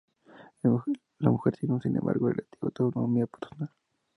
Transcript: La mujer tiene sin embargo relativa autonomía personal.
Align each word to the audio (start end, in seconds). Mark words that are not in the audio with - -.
La 1.19 1.29
mujer 1.29 1.55
tiene 1.57 1.79
sin 1.79 1.95
embargo 1.95 2.27
relativa 2.29 2.63
autonomía 2.65 3.27
personal. 3.27 3.69